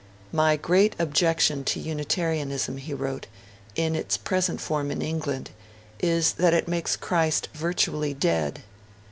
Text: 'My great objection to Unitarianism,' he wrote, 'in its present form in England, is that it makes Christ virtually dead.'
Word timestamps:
'My 0.31 0.55
great 0.57 0.95
objection 0.97 1.63
to 1.65 1.79
Unitarianism,' 1.79 2.77
he 2.77 2.91
wrote, 2.91 3.27
'in 3.75 3.95
its 3.95 4.17
present 4.17 4.59
form 4.59 4.89
in 4.89 4.99
England, 4.99 5.51
is 5.99 6.33
that 6.33 6.55
it 6.55 6.67
makes 6.67 6.95
Christ 6.95 7.49
virtually 7.53 8.15
dead.' 8.15 8.63